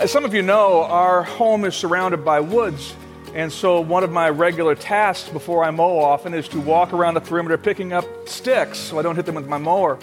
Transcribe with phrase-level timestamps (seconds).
[0.00, 2.94] As some of you know, our home is surrounded by woods.
[3.34, 7.12] And so, one of my regular tasks before I mow often is to walk around
[7.12, 9.98] the perimeter picking up sticks so I don't hit them with my mower.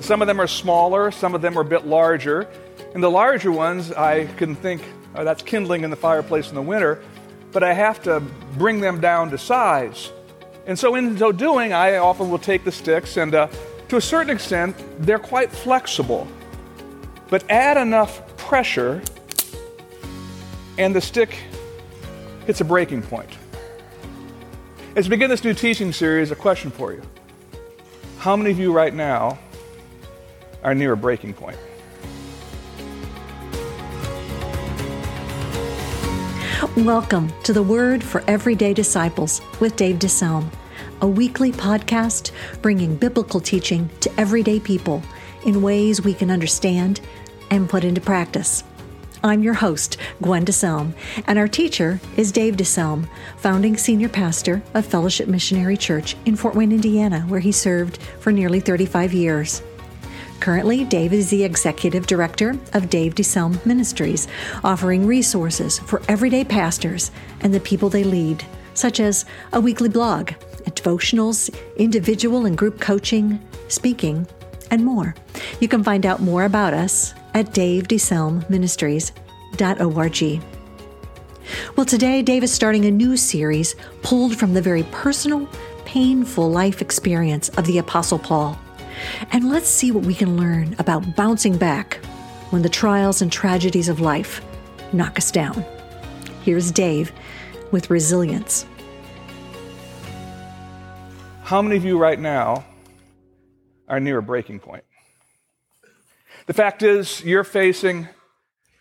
[0.00, 2.48] Some of them are smaller, some of them are a bit larger.
[2.94, 4.80] And the larger ones, I can think
[5.14, 7.02] oh, that's kindling in the fireplace in the winter,
[7.52, 8.20] but I have to
[8.56, 10.12] bring them down to size.
[10.66, 13.48] And so, in so doing, I often will take the sticks, and uh,
[13.90, 16.26] to a certain extent, they're quite flexible.
[17.28, 19.02] But add enough pressure,
[20.78, 21.38] and the stick
[22.46, 23.28] hits a breaking point.
[24.96, 27.02] As we begin this new teaching series, a question for you.
[28.18, 29.38] How many of you right now
[30.62, 31.58] are near a breaking point?
[36.76, 40.50] Welcome to the Word for Everyday Disciples with Dave DeSelm,
[41.02, 42.30] a weekly podcast
[42.62, 45.02] bringing biblical teaching to everyday people
[45.44, 47.00] in ways we can understand
[47.50, 48.64] and put into practice.
[49.24, 50.94] I'm your host, Gwen DeSelm,
[51.28, 56.56] and our teacher is Dave DeSelm, founding senior pastor of Fellowship Missionary Church in Fort
[56.56, 59.62] Wayne, Indiana, where he served for nearly 35 years.
[60.40, 64.26] Currently, Dave is the executive director of Dave DeSelm Ministries,
[64.64, 70.30] offering resources for everyday pastors and the people they lead, such as a weekly blog,
[70.64, 74.26] devotionals, individual and group coaching, speaking,
[74.72, 75.14] and more.
[75.60, 80.42] You can find out more about us at davedeselmministries.org.
[81.76, 85.48] Well, today, Dave is starting a new series pulled from the very personal,
[85.84, 88.58] painful life experience of the Apostle Paul.
[89.32, 91.96] And let's see what we can learn about bouncing back
[92.50, 94.44] when the trials and tragedies of life
[94.92, 95.64] knock us down.
[96.42, 97.12] Here's Dave
[97.70, 98.66] with resilience.
[101.42, 102.64] How many of you right now
[103.88, 104.84] are near a breaking point?
[106.46, 108.08] The fact is, you're facing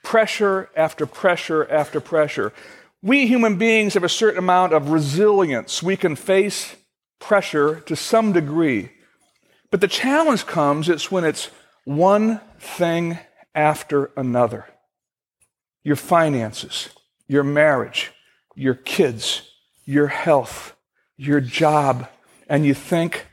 [0.04, 2.54] pressure after pressure after pressure.
[3.02, 5.82] We human beings have a certain amount of resilience.
[5.82, 6.76] We can face
[7.20, 8.92] pressure to some degree.
[9.70, 11.50] But the challenge comes it's when it's
[11.86, 13.20] one thing
[13.56, 14.66] after another.
[15.84, 16.90] Your finances,
[17.28, 18.12] your marriage,
[18.56, 19.50] your kids,
[19.86, 20.76] your health,
[21.18, 22.08] your job,
[22.48, 23.28] and you think,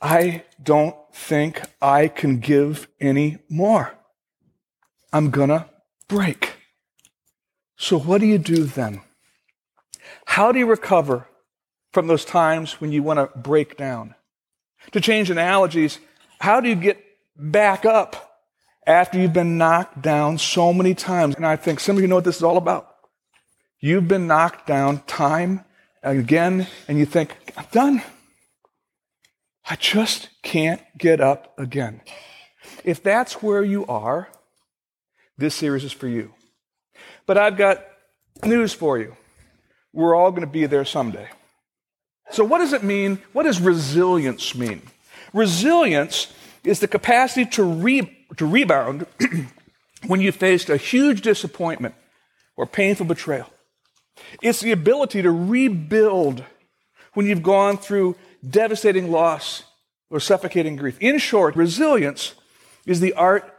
[0.00, 3.94] I don't think I can give any more.
[5.12, 5.68] I'm gonna
[6.08, 6.54] break.
[7.76, 9.00] So, what do you do then?
[10.26, 11.26] How do you recover
[11.92, 14.14] from those times when you want to break down?
[14.92, 15.98] To change analogies,
[16.40, 17.02] how do you get
[17.36, 18.40] back up
[18.86, 21.34] after you've been knocked down so many times?
[21.34, 22.94] And I think some of you know what this is all about.
[23.80, 25.64] You've been knocked down time
[26.02, 28.02] and again, and you think, I'm done.
[29.68, 32.00] I just can't get up again.
[32.84, 34.28] If that's where you are,
[35.36, 36.32] this series is for you.
[37.26, 37.84] But I've got
[38.44, 39.14] news for you.
[39.92, 41.28] We're all going to be there someday.
[42.30, 43.20] So, what does it mean?
[43.32, 44.82] What does resilience mean?
[45.32, 46.32] Resilience
[46.64, 49.06] is the capacity to, re- to rebound
[50.06, 51.94] when you faced a huge disappointment
[52.56, 53.50] or painful betrayal.
[54.42, 56.44] It's the ability to rebuild
[57.14, 58.16] when you've gone through
[58.48, 59.64] devastating loss
[60.10, 60.96] or suffocating grief.
[61.00, 62.34] In short, resilience
[62.86, 63.54] is the art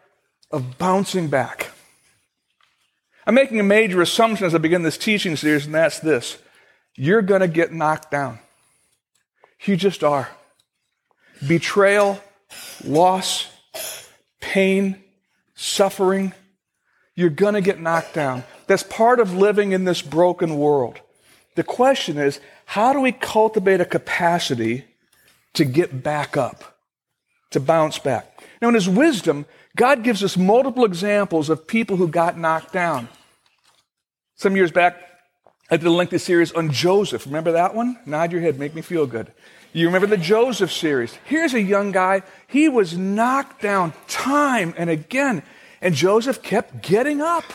[0.51, 1.71] of bouncing back.
[3.25, 6.37] I'm making a major assumption as I begin this teaching series, and that's this
[6.95, 8.39] you're going to get knocked down.
[9.63, 10.29] You just are.
[11.47, 12.21] Betrayal,
[12.83, 13.47] loss,
[14.41, 15.01] pain,
[15.55, 16.33] suffering,
[17.15, 18.43] you're going to get knocked down.
[18.67, 20.99] That's part of living in this broken world.
[21.55, 24.85] The question is, how do we cultivate a capacity
[25.55, 26.77] to get back up,
[27.49, 28.43] to bounce back?
[28.61, 33.09] Now, in His wisdom, God gives us multiple examples of people who got knocked down.
[34.35, 35.01] Some years back,
[35.71, 37.25] I did a lengthy series on Joseph.
[37.25, 37.97] Remember that one?
[38.05, 39.33] Nod your head, make me feel good.
[39.73, 41.17] You remember the Joseph series.
[41.25, 42.21] Here's a young guy.
[42.45, 45.41] He was knocked down time and again,
[45.81, 47.45] and Joseph kept getting up.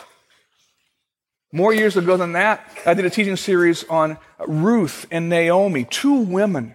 [1.55, 6.23] More years ago than that, I did a teaching series on Ruth and Naomi, two
[6.23, 6.75] women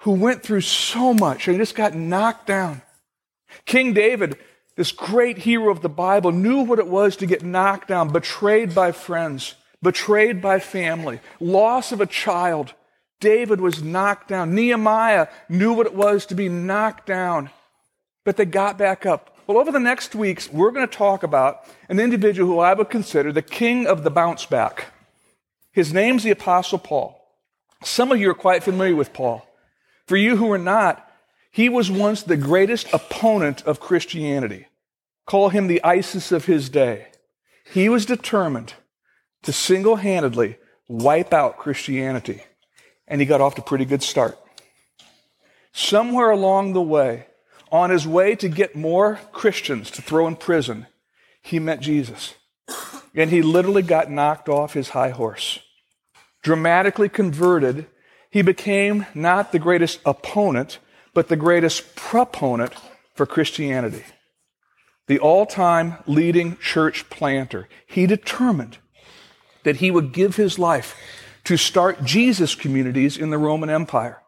[0.00, 2.82] who went through so much and just got knocked down.
[3.64, 4.36] King David,
[4.76, 8.74] this great hero of the Bible, knew what it was to get knocked down, betrayed
[8.74, 12.74] by friends, betrayed by family, loss of a child.
[13.20, 14.54] David was knocked down.
[14.54, 17.48] Nehemiah knew what it was to be knocked down,
[18.26, 19.34] but they got back up.
[19.50, 22.88] Well, over the next weeks, we're going to talk about an individual who I would
[22.88, 24.92] consider the king of the bounce back.
[25.72, 27.20] His name's the Apostle Paul.
[27.82, 29.44] Some of you are quite familiar with Paul.
[30.06, 31.04] For you who are not,
[31.50, 34.68] he was once the greatest opponent of Christianity.
[35.26, 37.08] Call him the ISIS of his day.
[37.74, 38.74] He was determined
[39.42, 42.44] to single handedly wipe out Christianity.
[43.08, 44.38] And he got off to a pretty good start.
[45.72, 47.26] Somewhere along the way,
[47.72, 50.86] on his way to get more Christians to throw in prison,
[51.42, 52.34] he met Jesus.
[53.14, 55.58] And he literally got knocked off his high horse.
[56.42, 57.86] Dramatically converted,
[58.30, 60.78] he became not the greatest opponent,
[61.12, 62.72] but the greatest proponent
[63.14, 64.04] for Christianity.
[65.08, 67.68] The all time leading church planter.
[67.86, 68.78] He determined
[69.64, 70.96] that he would give his life
[71.44, 74.19] to start Jesus communities in the Roman Empire.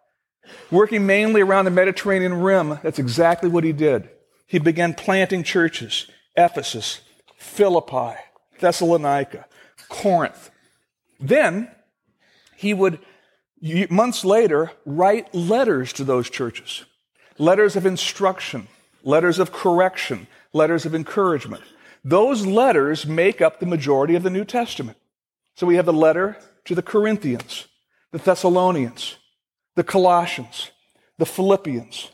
[0.70, 4.08] Working mainly around the Mediterranean rim, that's exactly what he did.
[4.46, 6.06] He began planting churches
[6.36, 7.00] Ephesus,
[7.36, 8.14] Philippi,
[8.60, 9.46] Thessalonica,
[9.88, 10.50] Corinth.
[11.20, 11.70] Then
[12.56, 12.98] he would,
[13.90, 16.84] months later, write letters to those churches
[17.38, 18.68] letters of instruction,
[19.02, 21.62] letters of correction, letters of encouragement.
[22.04, 24.98] Those letters make up the majority of the New Testament.
[25.56, 26.36] So we have the letter
[26.66, 27.66] to the Corinthians,
[28.10, 29.16] the Thessalonians,
[29.74, 30.70] the Colossians,
[31.18, 32.10] the Philippians,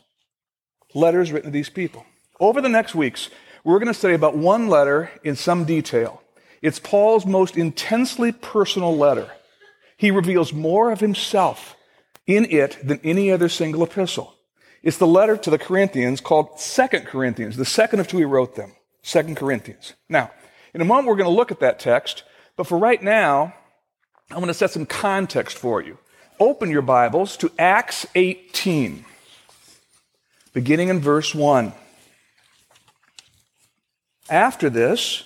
[0.93, 2.05] letters written to these people.
[2.39, 3.29] Over the next weeks,
[3.63, 6.21] we're going to study about one letter in some detail.
[6.61, 9.29] It's Paul's most intensely personal letter.
[9.97, 11.75] He reveals more of himself
[12.25, 14.35] in it than any other single epistle.
[14.81, 18.55] It's the letter to the Corinthians called Second Corinthians, the second of two he wrote
[18.55, 19.93] them, Second Corinthians.
[20.07, 20.31] Now,
[20.73, 22.23] in a moment, we're going to look at that text,
[22.55, 23.53] but for right now,
[24.31, 25.97] I'm going to set some context for you.
[26.41, 29.03] Open your Bibles to Acts 18,
[30.53, 31.73] beginning in verse 1.
[34.29, 35.25] After this,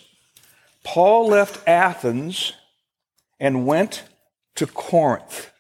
[0.84, 2.54] Paul left Athens
[3.40, 4.06] and went
[4.56, 5.52] to Corinth.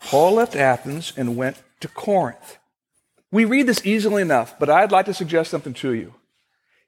[0.00, 2.58] Paul left Athens and went to Corinth.
[3.30, 6.14] We read this easily enough, but I'd like to suggest something to you.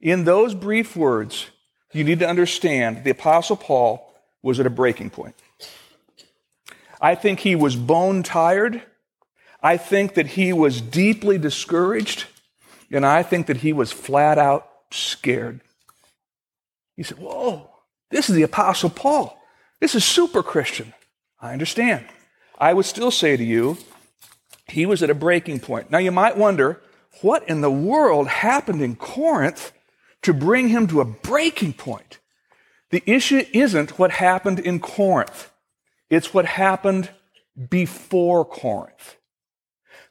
[0.00, 1.50] In those brief words,
[1.92, 4.12] you need to understand the Apostle Paul
[4.42, 5.36] was at a breaking point.
[7.00, 8.82] I think he was bone tired.
[9.62, 12.26] I think that he was deeply discouraged.
[12.90, 15.60] And I think that he was flat out scared.
[16.96, 17.70] He said, Whoa,
[18.10, 19.38] this is the Apostle Paul.
[19.80, 20.94] This is super Christian.
[21.40, 22.06] I understand.
[22.58, 23.78] I would still say to you,
[24.66, 25.90] he was at a breaking point.
[25.90, 26.80] Now you might wonder,
[27.20, 29.72] what in the world happened in Corinth
[30.22, 32.18] to bring him to a breaking point?
[32.90, 35.50] The issue isn't what happened in Corinth.
[36.10, 37.10] It's what happened
[37.68, 39.16] before Corinth.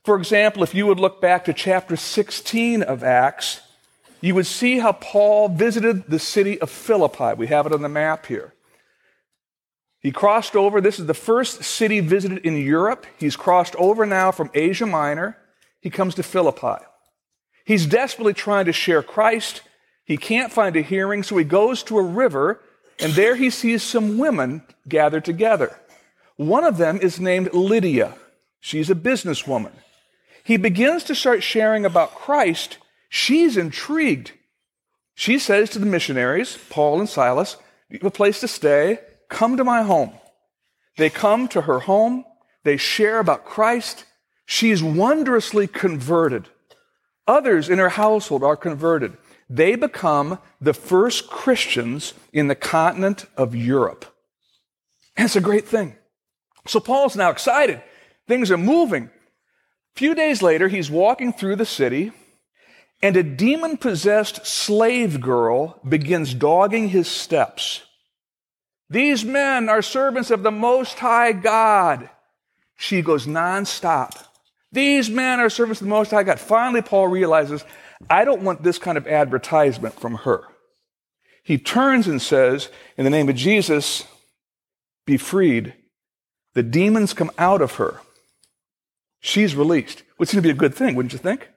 [0.03, 3.61] For example, if you would look back to chapter 16 of Acts,
[4.21, 7.33] you would see how Paul visited the city of Philippi.
[7.35, 8.53] We have it on the map here.
[9.99, 10.79] He crossed over.
[10.79, 13.05] This is the first city visited in Europe.
[13.19, 15.37] He's crossed over now from Asia Minor.
[15.81, 16.83] He comes to Philippi.
[17.65, 19.61] He's desperately trying to share Christ.
[20.05, 22.61] He can't find a hearing, so he goes to a river,
[22.99, 25.77] and there he sees some women gathered together.
[26.37, 28.15] One of them is named Lydia.
[28.59, 29.73] She's a businesswoman.
[30.43, 32.77] He begins to start sharing about Christ.
[33.09, 34.31] She's intrigued.
[35.13, 37.57] She says to the missionaries, Paul and Silas,
[37.89, 38.99] You have a place to stay.
[39.29, 40.13] Come to my home.
[40.97, 42.23] They come to her home.
[42.63, 44.05] They share about Christ.
[44.45, 46.49] She's wondrously converted.
[47.27, 49.17] Others in her household are converted.
[49.49, 54.05] They become the first Christians in the continent of Europe.
[55.15, 55.95] And it's a great thing.
[56.67, 57.81] So Paul's now excited.
[58.27, 59.05] Things are moving.
[59.05, 62.11] A few days later, he's walking through the city,
[63.01, 67.83] and a demon possessed slave girl begins dogging his steps.
[68.89, 72.09] These men are servants of the Most High God.
[72.77, 74.11] She goes nonstop.
[74.71, 76.39] These men are servants of the Most High God.
[76.39, 77.63] Finally, Paul realizes,
[78.09, 80.43] I don't want this kind of advertisement from her.
[81.43, 84.03] He turns and says, In the name of Jesus,
[85.05, 85.73] be freed.
[86.57, 88.01] The demons come out of her.
[89.19, 90.01] She's released.
[90.17, 91.51] Would seem to be a good thing, wouldn't you think?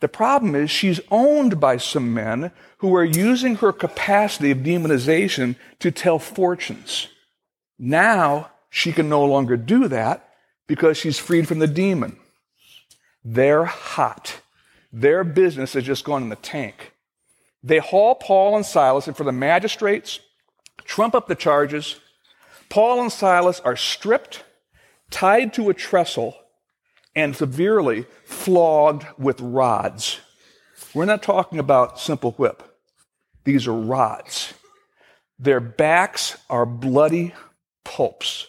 [0.00, 5.56] The problem is she's owned by some men who are using her capacity of demonization
[5.78, 7.08] to tell fortunes.
[7.78, 10.28] Now she can no longer do that
[10.66, 12.18] because she's freed from the demon.
[13.24, 14.42] They're hot.
[14.92, 16.92] Their business has just gone in the tank.
[17.62, 20.20] They haul Paul and Silas in of the magistrates,
[20.84, 21.98] trump up the charges.
[22.74, 24.42] Paul and Silas are stripped,
[25.08, 26.34] tied to a trestle,
[27.14, 30.18] and severely flogged with rods.
[30.92, 32.64] We're not talking about simple whip.
[33.44, 34.54] These are rods.
[35.38, 37.32] Their backs are bloody
[37.84, 38.48] pulps.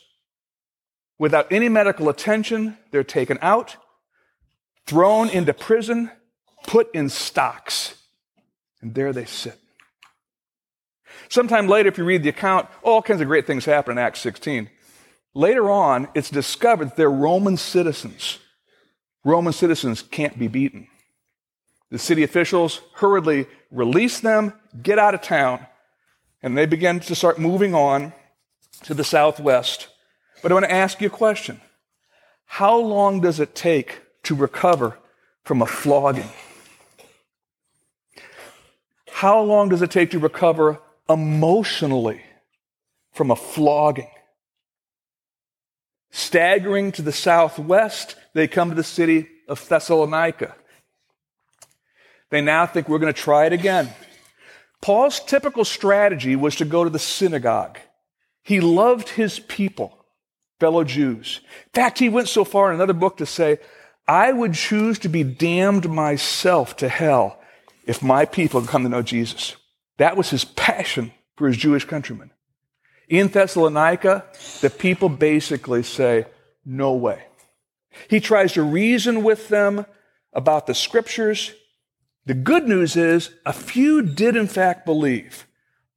[1.20, 3.77] Without any medical attention, they're taken out,
[4.88, 6.10] thrown into prison,
[6.63, 7.94] put in stocks,
[8.82, 9.60] and there they sit.
[11.29, 14.20] Sometime later, if you read the account, all kinds of great things happen in Acts
[14.22, 14.70] 16.
[15.34, 18.39] Later on, it's discovered that they're Roman citizens.
[19.24, 20.88] Roman citizens can't be beaten.
[21.91, 25.65] The city officials hurriedly release them, get out of town,
[26.41, 28.13] and they begin to start moving on
[28.84, 29.88] to the southwest.
[30.41, 31.60] But I want to ask you a question
[32.46, 34.98] How long does it take to recover
[35.44, 36.29] from a flogging?
[39.10, 40.79] How long does it take to recover
[41.10, 42.22] emotionally
[43.14, 44.10] from a flogging?
[46.12, 50.56] Staggering to the southwest, they come to the city of Thessalonica.
[52.30, 53.94] They now think we're going to try it again.
[54.82, 57.80] Paul's typical strategy was to go to the synagogue.
[58.44, 60.06] He loved his people,
[60.60, 61.42] fellow Jews.
[61.66, 63.58] In fact, he went so far in another book to say,
[64.08, 67.40] I would choose to be damned myself to hell
[67.86, 69.56] if my people come to know Jesus.
[69.98, 72.32] That was his passion for his Jewish countrymen.
[73.08, 74.25] In Thessalonica,
[74.62, 76.25] the people basically say,
[76.66, 77.24] No way.
[78.10, 79.86] He tries to reason with them
[80.34, 81.54] about the scriptures.
[82.25, 85.46] The good news is a few did in fact believe.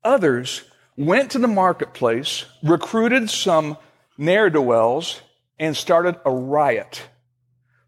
[0.04, 0.64] Others
[0.96, 3.76] went to the marketplace, recruited some
[4.16, 5.22] ne'er do wells,
[5.58, 7.08] and started a riot.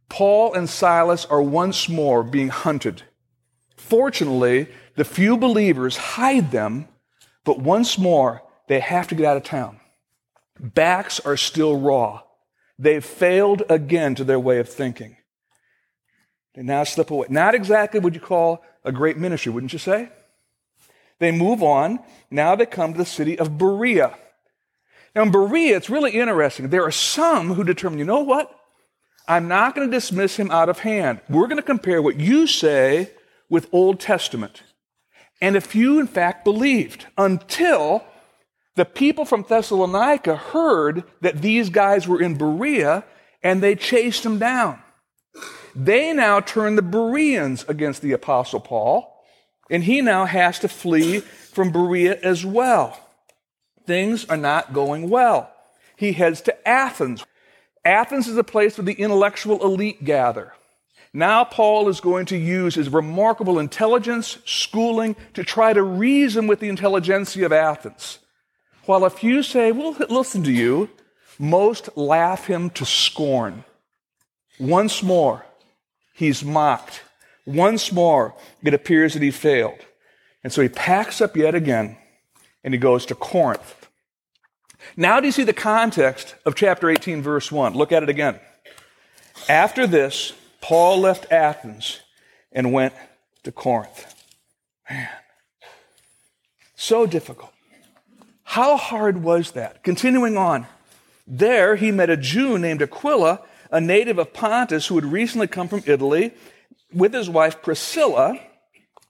[0.09, 3.03] Paul and Silas are once more being hunted.
[3.77, 4.69] Fortunately,
[5.01, 6.87] the few believers hide them,
[7.45, 9.81] but once more they have to get out of town.
[10.61, 12.21] Backs are still raw.
[12.79, 15.17] They've failed again to their way of thinking.
[16.55, 17.29] They now slip away.
[17.31, 20.11] Not exactly what you call a great ministry, wouldn't you say?
[21.19, 22.01] They move on.
[22.31, 24.15] Now they come to the city of Berea.
[25.17, 26.69] Now, in Berea, it's really interesting.
[26.69, 28.55] There are some who determine, you know what?
[29.27, 31.23] I'm not going to dismiss him out of hand.
[31.31, 33.13] We're going to compare what you say
[33.49, 34.63] with Old Testament.
[35.41, 38.05] And a few, in fact, believed until
[38.77, 43.05] the people from Thessalonica heard that these guys were in Berea
[43.43, 44.81] and they chased them down.
[45.75, 49.17] They now turn the Bereans against the Apostle Paul,
[49.71, 52.99] and he now has to flee from Berea as well.
[53.87, 55.53] Things are not going well.
[55.97, 57.25] He heads to Athens.
[57.85, 60.53] Athens is a place where the intellectual elite gather.
[61.13, 66.61] Now, Paul is going to use his remarkable intelligence, schooling, to try to reason with
[66.61, 68.21] the intelligentsia of Athens.
[68.87, 70.89] While a few say, We'll listen to you,
[71.39, 73.65] most laugh him to scorn.
[74.59, 75.45] Once more,
[76.13, 77.03] he's mocked.
[77.45, 79.79] Once more, it appears that he failed.
[80.45, 81.97] And so he packs up yet again
[82.63, 83.89] and he goes to Corinth.
[84.97, 87.75] Now, do you see the context of chapter 18, verse 1?
[87.75, 88.39] Look at it again.
[89.49, 92.01] After this, Paul left Athens
[92.53, 92.95] and went
[93.45, 94.15] to Corinth.
[94.89, 95.09] Man,
[96.75, 97.53] so difficult.
[98.43, 99.85] How hard was that?
[99.85, 100.67] Continuing on,
[101.27, 103.41] there he met a Jew named Aquila,
[103.71, 106.33] a native of Pontus who had recently come from Italy
[106.93, 108.39] with his wife Priscilla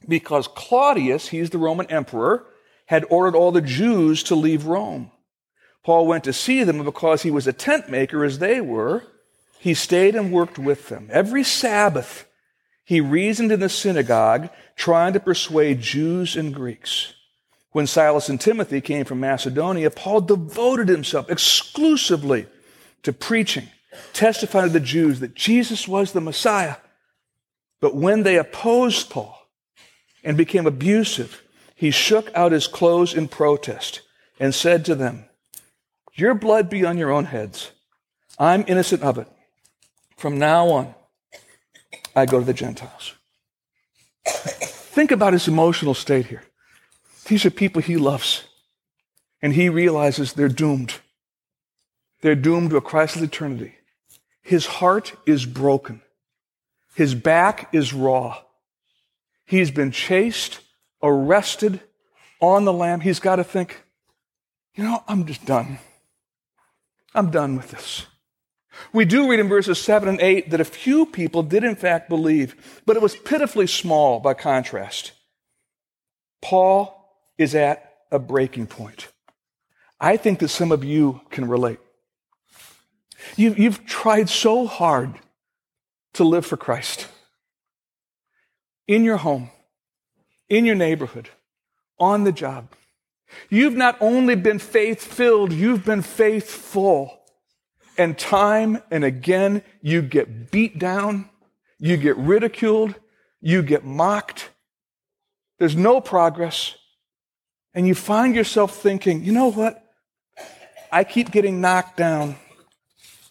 [0.06, 2.46] because Claudius, he's the Roman emperor,
[2.86, 5.10] had ordered all the Jews to leave Rome.
[5.84, 9.04] Paul went to see them because he was a tent maker as they were
[9.60, 11.10] he stayed and worked with them.
[11.12, 12.26] Every Sabbath,
[12.82, 17.12] he reasoned in the synagogue, trying to persuade Jews and Greeks.
[17.72, 22.46] When Silas and Timothy came from Macedonia, Paul devoted himself exclusively
[23.02, 23.68] to preaching,
[24.14, 26.76] testifying to the Jews that Jesus was the Messiah.
[27.82, 29.38] But when they opposed Paul
[30.24, 31.42] and became abusive,
[31.74, 34.00] he shook out his clothes in protest
[34.38, 35.26] and said to them,
[36.14, 37.72] Your blood be on your own heads.
[38.38, 39.28] I'm innocent of it.
[40.20, 40.94] From now on,
[42.14, 43.14] I go to the Gentiles.
[44.26, 46.42] Think about his emotional state here.
[47.24, 48.44] These are people he loves,
[49.40, 50.96] and he realizes they're doomed.
[52.20, 53.76] They're doomed to a Christless eternity.
[54.42, 56.02] His heart is broken.
[56.94, 58.42] His back is raw.
[59.46, 60.60] He's been chased,
[61.02, 61.80] arrested,
[62.42, 63.00] on the lam.
[63.00, 63.84] He's got to think,
[64.74, 65.78] you know, I'm just done.
[67.14, 68.04] I'm done with this.
[68.92, 72.08] We do read in verses 7 and 8 that a few people did in fact
[72.08, 75.12] believe, but it was pitifully small by contrast.
[76.42, 76.96] Paul
[77.38, 79.08] is at a breaking point.
[80.00, 81.78] I think that some of you can relate.
[83.36, 85.14] You, you've tried so hard
[86.14, 87.06] to live for Christ
[88.88, 89.50] in your home,
[90.48, 91.28] in your neighborhood,
[91.98, 92.72] on the job.
[93.48, 97.19] You've not only been faith filled, you've been faithful.
[98.00, 101.28] And time and again, you get beat down,
[101.78, 102.94] you get ridiculed,
[103.42, 104.48] you get mocked.
[105.58, 106.76] There's no progress.
[107.74, 109.84] And you find yourself thinking, you know what?
[110.90, 112.36] I keep getting knocked down.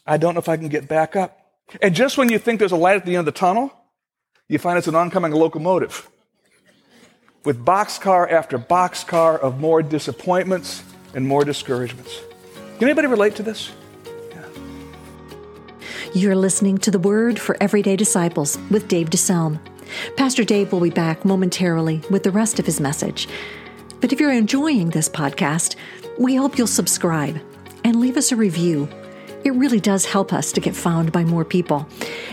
[0.05, 1.35] I don't know if I can get back up.
[1.81, 3.73] And just when you think there's a light at the end of the tunnel,
[4.47, 6.07] you find it's an oncoming locomotive
[7.43, 10.83] with boxcar after boxcar of more disappointments
[11.15, 12.21] and more discouragements.
[12.77, 13.71] Can anybody relate to this?
[16.15, 19.59] You're listening to the Word for Everyday Disciples with Dave DeSelm.
[20.17, 23.29] Pastor Dave will be back momentarily with the rest of his message.
[24.01, 25.75] But if you're enjoying this podcast,
[26.17, 27.39] we hope you'll subscribe
[27.83, 28.89] and leave us a review.
[29.43, 31.87] It really does help us to get found by more people.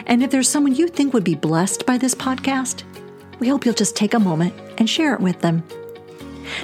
[0.06, 2.82] And if there's someone you think would be blessed by this podcast,
[3.40, 5.62] we hope you'll just take a moment and share it with them.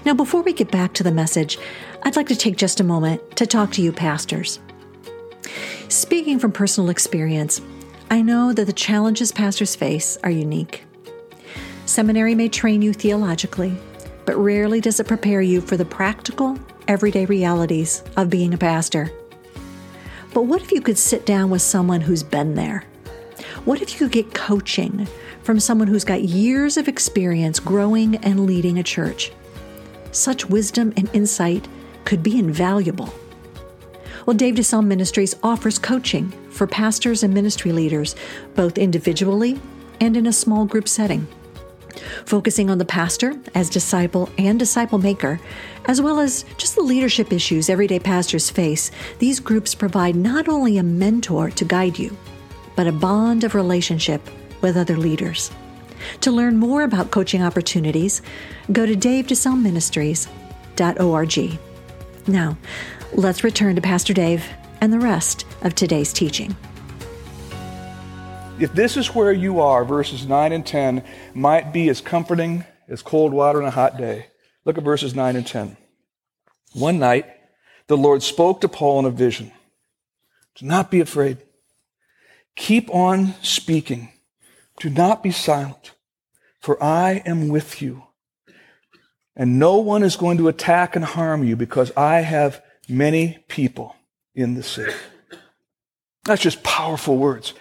[0.07, 1.59] Now, before we get back to the message,
[2.04, 4.61] I'd like to take just a moment to talk to you, pastors.
[5.88, 7.61] Speaking from personal experience,
[8.11, 10.84] I know that the challenges pastors face are unique.
[11.87, 13.76] Seminary may train you theologically,
[14.25, 16.58] but rarely does it prepare you for the practical,
[16.88, 19.11] everyday realities of being a pastor.
[20.32, 22.84] But what if you could sit down with someone who's been there?
[23.64, 25.06] What if you could get coaching
[25.42, 29.32] from someone who's got years of experience growing and leading a church?
[30.11, 31.68] Such wisdom and insight
[32.04, 33.12] could be invaluable.
[34.26, 38.14] Well, Dave DeSelm Ministries offers coaching for pastors and ministry leaders,
[38.55, 39.61] both individually
[40.00, 41.26] and in a small group setting.
[42.25, 45.41] Focusing on the pastor as disciple and disciple maker,
[45.87, 50.79] as well as just the leadership issues everyday pastors face, these groups provide not only
[50.79, 52.17] a mentor to guide you,
[52.76, 54.23] but a bond of relationship
[54.61, 55.50] with other leaders.
[56.23, 58.23] To learn more about coaching opportunities,
[58.71, 61.59] go to davedeselmministries.org.
[62.29, 62.57] Now,
[63.14, 64.42] Let's return to Pastor Dave
[64.81, 66.57] and the rest of today's teaching.
[68.59, 71.04] If this is where you are, verses 9 and 10
[71.35, 74.28] might be as comforting as cold water on a hot day.
[74.64, 75.76] Look at verses 9 and 10.
[76.73, 77.26] One night,
[77.87, 79.53] the Lord spoke to Paul in a vision.
[80.55, 81.37] Do not be afraid.
[82.57, 84.11] Keep on speaking.
[84.81, 85.92] Do not be silent,
[86.61, 88.05] for I am with you.
[89.37, 93.97] And no one is going to attack and harm you because I have many people
[94.35, 94.92] in the city.
[96.25, 97.55] That's just powerful words.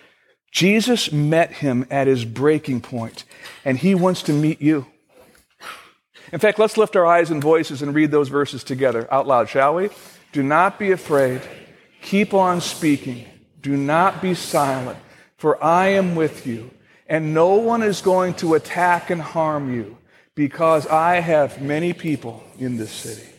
[0.52, 3.24] Jesus met him at his breaking point,
[3.64, 4.86] and he wants to meet you.
[6.32, 9.50] In fact, let's lift our eyes and voices and read those verses together out loud,
[9.50, 9.90] shall we?
[10.32, 11.42] Do not be afraid.
[12.02, 13.26] Keep on speaking.
[13.62, 14.98] Do not be silent,
[15.38, 16.72] for I am with you,
[17.08, 19.98] and no one is going to attack and harm you,
[20.36, 23.31] because I have many people in this city.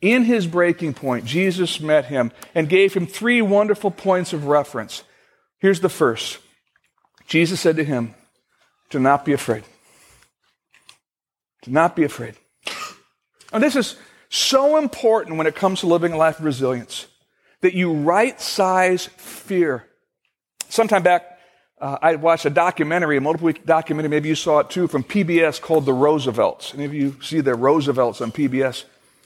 [0.00, 5.02] In his breaking point, Jesus met him and gave him three wonderful points of reference.
[5.58, 6.38] Here's the first
[7.26, 8.14] Jesus said to him,
[8.90, 9.64] Do not be afraid.
[11.62, 12.34] Do not be afraid.
[13.52, 13.96] And this is
[14.28, 17.06] so important when it comes to living a life of resilience
[17.60, 19.84] that you right size fear.
[20.68, 21.38] Sometime back,
[21.80, 25.02] uh, I watched a documentary, a multiple week documentary, maybe you saw it too, from
[25.02, 26.74] PBS called The Roosevelts.
[26.74, 28.84] Any of you see the Roosevelts on PBS?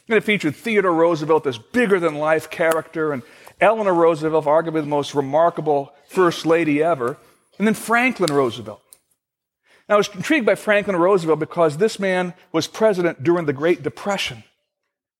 [0.08, 3.22] And it featured Theodore Roosevelt, this bigger than life character, and
[3.60, 7.16] Eleanor Roosevelt, arguably the most remarkable first lady ever,
[7.58, 8.82] and then Franklin Roosevelt.
[9.88, 13.82] Now, I was intrigued by Franklin Roosevelt because this man was president during the Great
[13.82, 14.42] Depression.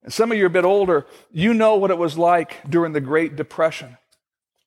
[0.02, 2.92] And some of you are a bit older, you know what it was like during
[2.92, 3.96] the Great Depression.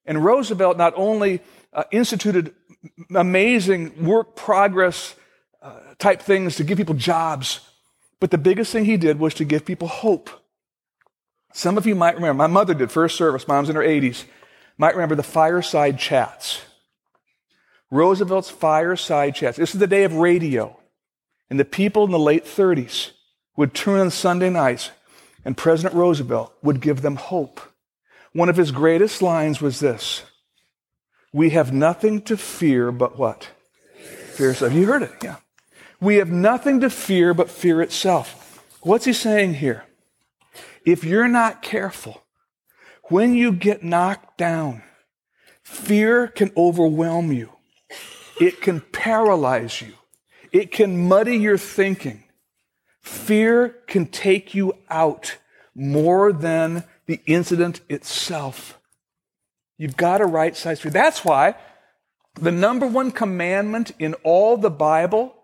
[0.05, 1.41] And Roosevelt not only
[1.73, 2.53] uh, instituted
[3.13, 5.15] amazing work progress
[5.61, 7.59] uh, type things to give people jobs,
[8.19, 10.29] but the biggest thing he did was to give people hope.
[11.53, 14.25] Some of you might remember, my mother did first service, mom's in her 80s,
[14.77, 16.61] might remember the fireside chats.
[17.91, 19.57] Roosevelt's fireside chats.
[19.57, 20.77] This is the day of radio.
[21.49, 23.11] And the people in the late 30s
[23.55, 24.91] would turn on Sunday nights,
[25.45, 27.61] and President Roosevelt would give them hope.
[28.33, 30.23] One of his greatest lines was this
[31.31, 33.49] We have nothing to fear but what?
[34.33, 34.53] Fear.
[34.53, 35.13] Have you heard it?
[35.23, 35.37] Yeah.
[35.99, 38.63] We have nothing to fear but fear itself.
[38.81, 39.85] What's he saying here?
[40.85, 42.23] If you're not careful,
[43.05, 44.83] when you get knocked down,
[45.63, 47.51] fear can overwhelm you.
[48.39, 49.93] It can paralyze you.
[50.51, 52.23] It can muddy your thinking.
[53.01, 55.37] Fear can take you out
[55.73, 58.79] more than the incident itself.
[59.77, 60.91] You've got a right size fear.
[60.91, 61.55] That's why
[62.35, 65.35] the number one commandment in all the Bible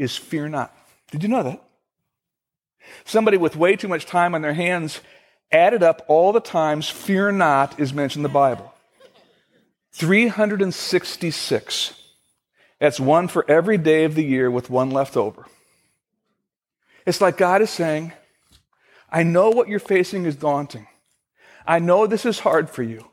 [0.00, 0.74] is fear not.
[1.10, 1.62] Did you know that?
[3.04, 5.02] Somebody with way too much time on their hands
[5.52, 8.72] added up all the times fear not is mentioned in the Bible
[9.92, 11.92] 366.
[12.78, 15.44] That's one for every day of the year with one left over.
[17.04, 18.14] It's like God is saying,
[19.10, 20.86] I know what you're facing is daunting.
[21.66, 23.04] I know this is hard for you.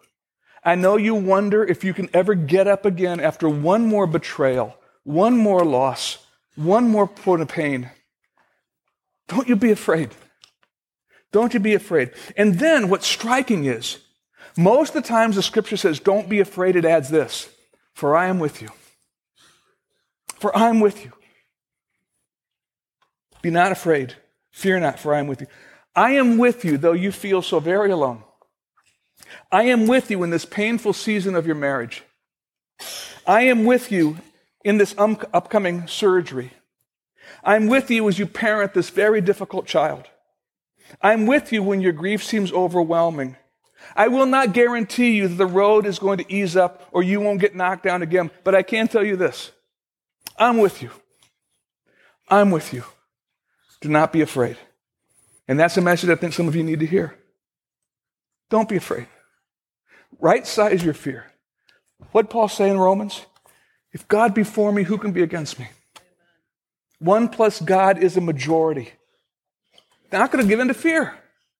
[0.63, 4.77] I know you wonder if you can ever get up again after one more betrayal,
[5.03, 6.19] one more loss,
[6.57, 7.89] one more point of pain.
[9.27, 10.09] Don't you be afraid.
[11.31, 12.11] Don't you be afraid.
[12.35, 13.99] And then what's striking is,
[14.57, 17.49] most of the times the scripture says, don't be afraid, it adds this,
[17.93, 18.69] for I am with you.
[20.39, 21.11] For I am with you.
[23.41, 24.15] Be not afraid.
[24.51, 25.47] Fear not, for I am with you.
[25.95, 28.23] I am with you, though you feel so very alone.
[29.51, 32.03] I am with you in this painful season of your marriage.
[33.25, 34.17] I am with you
[34.67, 36.51] in this um- upcoming surgery.
[37.41, 40.07] I'm with you as you parent this very difficult child.
[41.01, 43.37] I'm with you when your grief seems overwhelming.
[43.95, 47.21] I will not guarantee you that the road is going to ease up or you
[47.21, 49.51] won't get knocked down again, but I can tell you this
[50.37, 50.91] I'm with you.
[52.27, 52.83] I'm with you.
[53.79, 54.57] Do not be afraid.
[55.47, 57.17] And that's a message I think some of you need to hear.
[58.49, 59.07] Don't be afraid.
[60.19, 61.31] Right size your fear.
[62.11, 63.25] What Paul say in Romans?
[63.93, 65.67] If God be for me, who can be against me?
[66.99, 68.93] One plus God is a majority.
[70.11, 71.15] not going to give in to fear.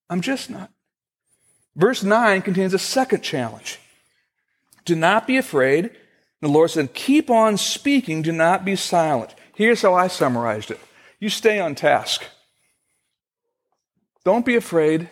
[0.09, 0.71] I'm just not.
[1.75, 3.79] Verse 9 contains a second challenge.
[4.85, 5.91] Do not be afraid.
[6.41, 9.35] The Lord said, Keep on speaking, do not be silent.
[9.55, 10.79] Here's how I summarized it
[11.19, 12.23] you stay on task.
[14.23, 15.09] Don't be afraid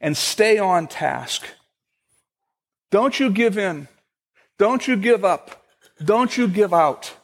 [0.00, 1.46] and stay on task.
[2.90, 3.88] Don't you give in.
[4.58, 5.63] Don't you give up.
[6.02, 7.14] Don't you give out.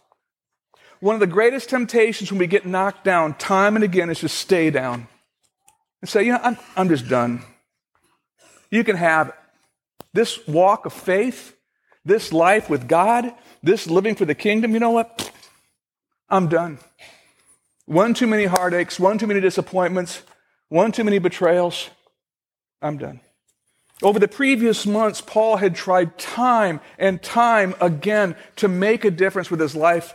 [1.00, 4.28] One of the greatest temptations when we get knocked down time and again is to
[4.28, 5.08] stay down
[6.02, 7.42] and say, you know, I'm, I'm just done.
[8.70, 9.32] You can have
[10.12, 11.56] this walk of faith,
[12.04, 14.72] this life with God, this living for the kingdom.
[14.72, 15.32] You know what?
[16.28, 16.78] I'm done.
[17.86, 20.22] One too many heartaches, one too many disappointments,
[20.68, 21.90] one too many betrayals.
[22.80, 23.20] I'm done.
[24.02, 29.50] Over the previous months, Paul had tried time and time again to make a difference
[29.50, 30.14] with his life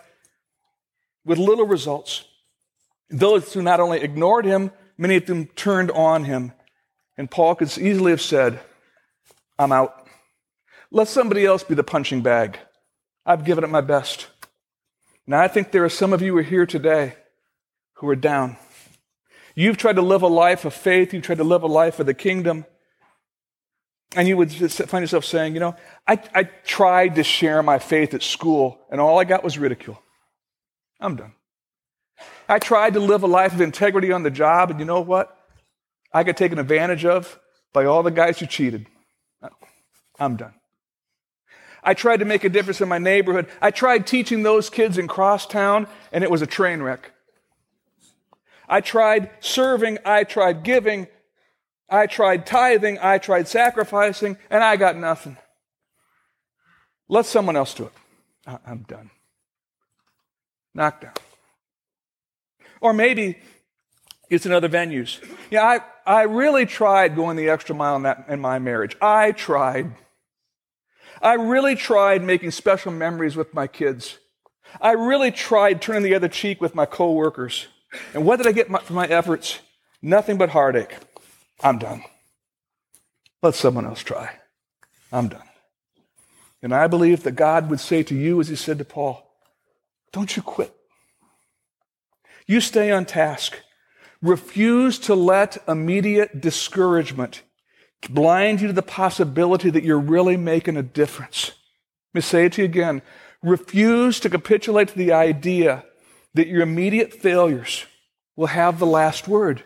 [1.24, 2.26] with little results.
[3.10, 6.52] Those who not only ignored him, many of them turned on him.
[7.18, 8.60] And Paul could easily have said,
[9.60, 10.08] I'm out.
[10.92, 12.58] Let somebody else be the punching bag.
[13.26, 14.28] I've given it my best.
[15.28, 17.16] Now, I think there are some of you who are here today
[17.96, 18.58] who are down.
[19.56, 22.06] You've tried to live a life of faith, you've tried to live a life of
[22.06, 22.66] the kingdom,
[24.16, 25.76] and you would find yourself saying, You know,
[26.08, 30.02] I, I tried to share my faith at school, and all I got was ridicule.
[31.00, 31.34] I'm done.
[32.48, 35.36] I tried to live a life of integrity on the job, and you know what?
[36.14, 37.40] I got taken advantage of
[37.74, 38.88] by all the guys who cheated.
[40.20, 40.54] I'm done.
[41.84, 43.48] I tried to make a difference in my neighborhood.
[43.62, 47.12] I tried teaching those kids in Crosstown, and it was a train wreck.
[48.68, 51.08] I tried serving, I tried giving,
[51.90, 55.38] I tried tithing, I tried sacrificing, and I got nothing.
[57.08, 57.92] Let someone else do it.
[58.66, 59.12] I'm done.
[60.74, 61.14] Knocked down.
[62.82, 63.38] Or maybe
[64.30, 65.20] it's in other venues.
[65.50, 68.96] Yeah, I, I really tried going the extra mile in, that, in my marriage.
[69.02, 69.94] I tried.
[71.22, 74.18] I really tried making special memories with my kids.
[74.82, 77.68] I really tried turning the other cheek with my coworkers.
[78.14, 79.60] And what did I get my, for my efforts?
[80.02, 80.96] Nothing but heartache.
[81.62, 82.04] I'm done.
[83.42, 84.40] Let someone else try.
[85.12, 85.48] I'm done.
[86.62, 89.30] And I believe that God would say to you, as He said to Paul,
[90.12, 90.76] don't you quit.
[92.48, 93.60] You stay on task.
[94.22, 97.44] Refuse to let immediate discouragement
[98.10, 101.52] blind you to the possibility that you're really making a difference.
[102.14, 103.02] Let me say it to you again.
[103.42, 105.84] Refuse to capitulate to the idea
[106.34, 107.86] that your immediate failures
[108.36, 109.64] will have the last word.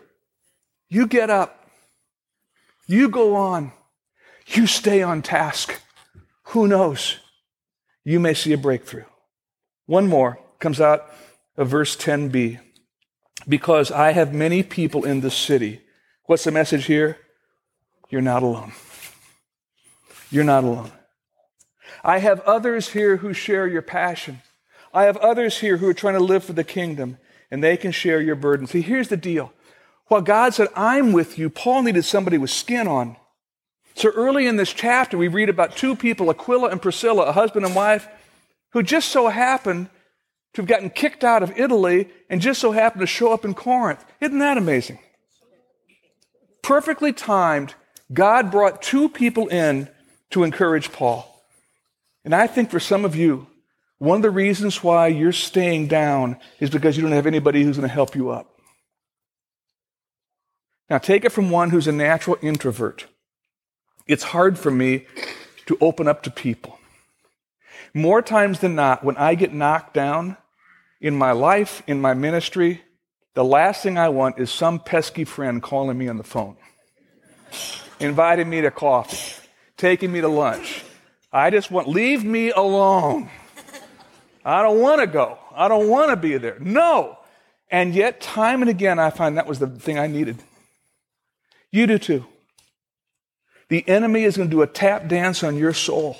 [0.88, 1.59] You get up.
[2.90, 3.70] You go on.
[4.48, 5.80] You stay on task.
[6.46, 7.18] Who knows?
[8.02, 9.04] You may see a breakthrough.
[9.86, 11.08] One more comes out
[11.56, 12.58] of verse 10b.
[13.48, 15.82] Because I have many people in this city.
[16.24, 17.18] What's the message here?
[18.08, 18.72] You're not alone.
[20.28, 20.90] You're not alone.
[22.02, 24.42] I have others here who share your passion.
[24.92, 27.18] I have others here who are trying to live for the kingdom,
[27.52, 28.66] and they can share your burden.
[28.66, 29.52] See, here's the deal.
[30.10, 33.14] While God said, I'm with you, Paul needed somebody with skin on.
[33.94, 37.64] So early in this chapter, we read about two people, Aquila and Priscilla, a husband
[37.64, 38.08] and wife,
[38.72, 39.88] who just so happened
[40.54, 43.54] to have gotten kicked out of Italy and just so happened to show up in
[43.54, 44.04] Corinth.
[44.20, 44.98] Isn't that amazing?
[46.60, 47.76] Perfectly timed,
[48.12, 49.88] God brought two people in
[50.30, 51.40] to encourage Paul.
[52.24, 53.46] And I think for some of you,
[53.98, 57.76] one of the reasons why you're staying down is because you don't have anybody who's
[57.76, 58.59] going to help you up.
[60.90, 63.06] Now, take it from one who's a natural introvert.
[64.08, 65.06] It's hard for me
[65.66, 66.80] to open up to people.
[67.94, 70.36] More times than not, when I get knocked down
[71.00, 72.82] in my life, in my ministry,
[73.34, 76.56] the last thing I want is some pesky friend calling me on the phone,
[78.00, 79.40] inviting me to coffee,
[79.76, 80.82] taking me to lunch.
[81.32, 83.30] I just want, leave me alone.
[84.44, 85.38] I don't want to go.
[85.54, 86.58] I don't want to be there.
[86.58, 87.18] No.
[87.70, 90.42] And yet, time and again, I find that was the thing I needed.
[91.72, 92.26] You do too.
[93.68, 96.16] The enemy is going to do a tap dance on your soul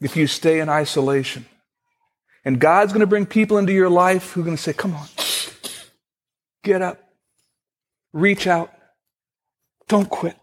[0.00, 1.46] if you stay in isolation.
[2.44, 4.94] And God's going to bring people into your life who are going to say, Come
[4.94, 5.06] on,
[6.62, 6.98] get up,
[8.12, 8.70] reach out,
[9.88, 10.36] don't quit.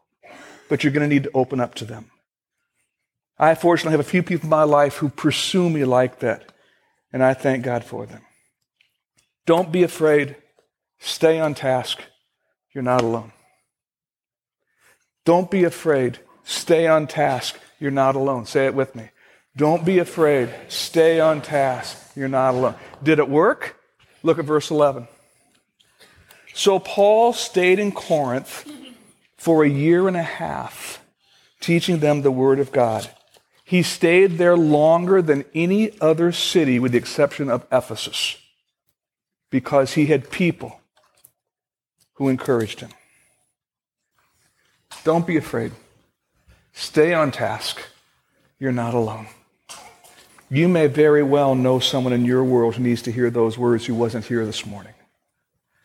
[0.70, 2.12] But you're going to need to open up to them.
[3.38, 6.52] I fortunately have a few people in my life who pursue me like that,
[7.12, 8.22] and I thank God for them.
[9.46, 10.36] Don't be afraid.
[11.00, 12.02] Stay on task.
[12.74, 13.32] You're not alone.
[15.30, 16.18] Don't be afraid.
[16.44, 17.56] Stay on task.
[17.80, 18.48] You're not alone.
[18.48, 19.12] Say it with me.
[19.56, 20.50] Don't be afraid.
[20.70, 21.96] Stay on task.
[22.16, 22.74] You're not alone.
[23.04, 23.80] Did it work?
[24.24, 25.08] Look at verse 11.
[26.56, 28.68] So Paul stayed in Corinth
[29.38, 31.00] for a year and a half,
[31.60, 33.08] teaching them the word of God.
[33.64, 38.38] He stayed there longer than any other city, with the exception of Ephesus,
[39.52, 40.82] because he had people
[42.14, 42.90] who encouraged him.
[45.04, 45.72] Don't be afraid.
[46.74, 47.82] Stay on task.
[48.60, 49.28] You're not alone.
[50.50, 53.86] You may very well know someone in your world who needs to hear those words
[53.86, 54.94] who wasn't here this morning.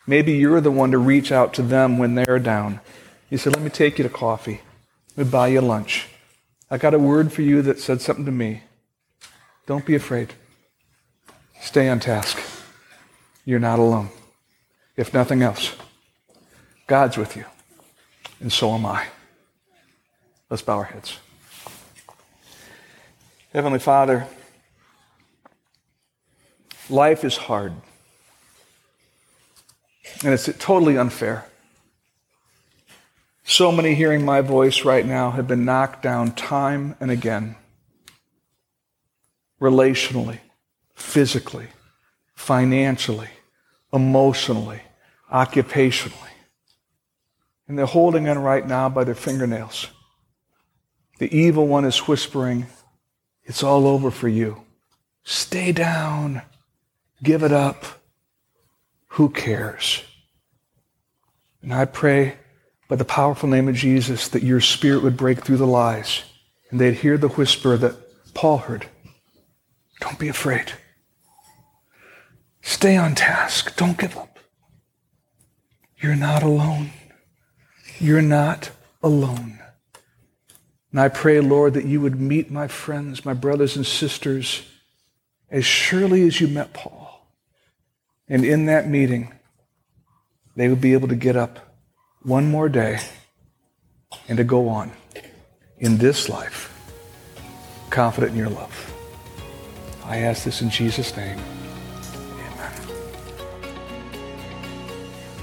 [0.07, 2.81] Maybe you're the one to reach out to them when they're down.
[3.31, 4.61] You say, Let me take you to coffee.
[5.17, 6.09] Let me buy you lunch.
[6.71, 8.63] I got a word for you that said something to me.
[9.67, 10.35] Don't be afraid.
[11.61, 12.39] Stay on task.
[13.45, 14.09] You're not alone.
[14.97, 15.75] If nothing else,
[16.87, 17.45] God's with you,
[18.45, 19.07] and so am I.
[20.51, 21.17] Let's bow our heads.
[23.55, 24.27] Heavenly Father,
[26.91, 27.73] life is hard.
[30.23, 31.47] And it's totally unfair.
[33.45, 37.57] So many hearing my voice right now have been knocked down time and again.
[39.59, 40.41] Relationally,
[40.95, 41.69] physically,
[42.35, 43.31] financially,
[43.91, 44.83] emotionally,
[45.33, 46.34] occupationally.
[47.67, 49.89] And they're holding on right now by their fingernails.
[51.19, 52.67] The evil one is whispering,
[53.45, 54.63] It's all over for you.
[55.23, 56.43] Stay down.
[57.23, 57.85] Give it up.
[59.09, 60.03] Who cares?
[61.63, 62.37] And I pray
[62.89, 66.25] by the powerful name of Jesus that your spirit would break through the lies
[66.71, 68.87] and they'd hear the whisper that Paul heard.
[70.01, 70.73] Don't be afraid.
[72.61, 73.77] Stay on task.
[73.77, 74.39] Don't give up.
[75.99, 76.91] You're not alone.
[77.99, 78.71] You're not
[79.03, 79.61] alone.
[80.91, 84.63] And I pray, Lord, that you would meet my friends, my brothers and sisters,
[85.51, 87.29] as surely as you met Paul.
[88.29, 89.33] And in that meeting,
[90.57, 91.77] they would be able to get up
[92.23, 93.01] one more day
[94.29, 94.93] and to go on
[95.79, 96.73] in this life,
[97.91, 98.95] confident in your love.
[100.05, 101.39] I ask this in Jesus' name.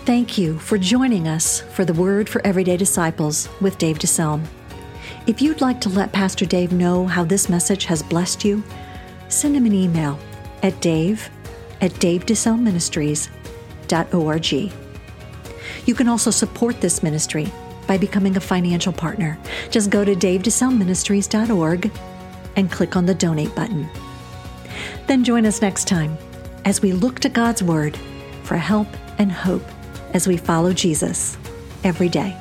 [0.03, 4.43] Thank you for joining us for the Word for Everyday Disciples with Dave DeSelm.
[5.27, 8.63] If you'd like to let Pastor Dave know how this message has blessed you,
[9.29, 10.17] send him an email
[10.63, 11.29] at dave
[11.81, 14.73] at davedeselmministries.org.
[15.85, 17.53] You can also support this ministry
[17.85, 19.37] by becoming a financial partner.
[19.69, 21.91] Just go to davedeselmministries.org
[22.55, 23.87] and click on the donate button.
[25.05, 26.17] Then join us next time
[26.65, 27.99] as we look to God's Word
[28.41, 28.87] for help
[29.19, 29.61] and hope
[30.13, 31.37] as we follow Jesus
[31.83, 32.37] every day.